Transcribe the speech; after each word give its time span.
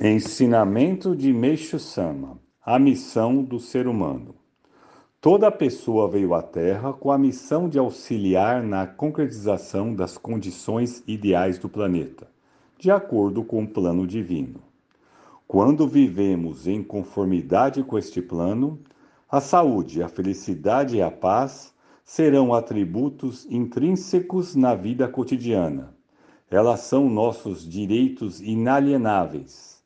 Ensinamento 0.00 1.16
de 1.16 1.32
Meixo 1.32 1.76
Sama: 1.76 2.38
A 2.64 2.78
missão 2.78 3.42
do 3.42 3.58
ser 3.58 3.88
humano. 3.88 4.36
Toda 5.20 5.50
pessoa 5.50 6.08
veio 6.08 6.34
à 6.34 6.40
Terra 6.40 6.92
com 6.92 7.10
a 7.10 7.18
missão 7.18 7.68
de 7.68 7.80
auxiliar 7.80 8.62
na 8.62 8.86
concretização 8.86 9.92
das 9.92 10.16
condições 10.16 11.02
ideais 11.04 11.58
do 11.58 11.68
planeta, 11.68 12.28
de 12.78 12.92
acordo 12.92 13.42
com 13.42 13.64
o 13.64 13.66
plano 13.66 14.06
divino. 14.06 14.62
Quando 15.48 15.88
vivemos 15.88 16.68
em 16.68 16.80
conformidade 16.80 17.82
com 17.82 17.98
este 17.98 18.22
plano, 18.22 18.78
a 19.28 19.40
saúde, 19.40 20.00
a 20.00 20.08
felicidade 20.08 20.98
e 20.98 21.02
a 21.02 21.10
paz 21.10 21.74
serão 22.04 22.54
atributos 22.54 23.48
intrínsecos 23.50 24.54
na 24.54 24.76
vida 24.76 25.08
cotidiana. 25.08 25.92
Elas 26.48 26.82
são 26.82 27.10
nossos 27.10 27.68
direitos 27.68 28.40
inalienáveis 28.40 29.77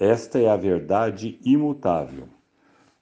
esta 0.00 0.38
é 0.38 0.48
a 0.48 0.56
verdade 0.56 1.38
imutável. 1.44 2.26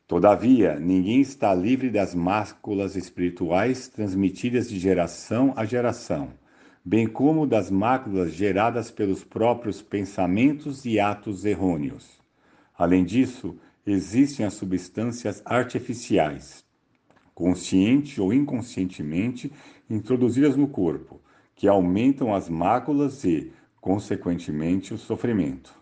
Todavia, 0.05 0.81
ninguém 0.81 1.21
está 1.21 1.55
livre 1.55 1.91
das 1.91 2.13
máculas 2.13 2.97
espirituais 2.97 3.87
transmitidas 3.87 4.69
de 4.69 4.81
geração 4.81 5.53
a 5.55 5.65
geração, 5.65 6.31
bem 6.85 7.07
como 7.07 7.47
das 7.47 7.71
máculas 7.71 8.33
geradas 8.33 8.91
pelos 8.91 9.23
próprios 9.23 9.81
pensamentos 9.81 10.85
e 10.85 10.99
atos 10.99 11.45
errôneos. 11.45 12.19
Além 12.77 13.05
disso, 13.05 13.57
existem 13.87 14.45
as 14.45 14.55
substâncias 14.55 15.41
artificiais, 15.45 16.65
consciente 17.33 18.21
ou 18.21 18.33
inconscientemente 18.33 19.53
introduzidas 19.89 20.57
no 20.57 20.67
corpo, 20.67 21.21
que 21.55 21.69
aumentam 21.69 22.35
as 22.35 22.49
máculas 22.49 23.23
e, 23.23 23.53
consequentemente, 23.81 24.93
o 24.93 24.99
sofrimento. 24.99 25.79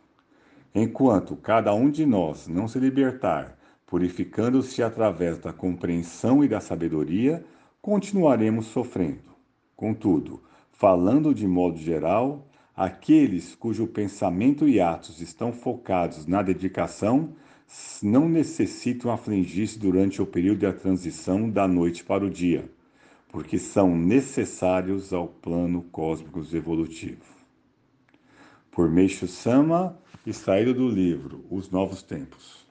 Enquanto 0.79 1.35
cada 1.37 1.73
um 1.73 1.89
de 1.89 2.05
nós 2.05 2.47
não 2.47 2.69
se 2.69 2.79
libertar, 2.79 3.57
purificando-se 3.87 4.83
através 4.83 5.39
da 5.39 5.51
compreensão 5.51 6.45
e 6.45 6.49
da 6.49 6.61
sabedoria, 6.61 7.43
continuaremos 7.81 8.67
sofrendo. 8.67 9.35
Contudo, 9.75 10.43
falando 10.71 11.35
de 11.35 11.49
modo 11.49 11.79
geral, 11.79 12.47
aqueles 12.77 13.55
cujo 13.55 13.87
pensamento 13.87 14.69
e 14.69 14.79
atos 14.79 15.23
estão 15.23 15.51
focados 15.51 16.27
na 16.27 16.43
dedicação 16.43 17.31
não 18.03 18.29
necessitam 18.29 19.11
afligir-se 19.11 19.79
durante 19.79 20.21
o 20.21 20.27
período 20.27 20.61
da 20.61 20.75
transição 20.75 21.49
da 21.49 21.67
noite 21.67 22.05
para 22.05 22.23
o 22.23 22.29
dia, 22.29 22.71
porque 23.31 23.59
são 23.59 23.97
necessários 23.97 25.11
ao 25.15 25.27
plano 25.27 25.81
cósmico 25.91 26.43
evolutivo. 26.53 27.25
Por 28.71 28.91
Meixo 28.91 29.27
Sama, 29.27 29.99
extraído 30.27 30.75
do 30.75 30.89
livro 30.89 31.45
Os 31.51 31.71
Novos 31.71 32.03
Tempos. 32.03 32.67